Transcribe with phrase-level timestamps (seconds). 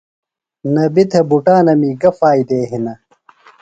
[0.75, 2.93] نبی تھےۡ بُٹانَمی گہ فائدے ہِنہ؟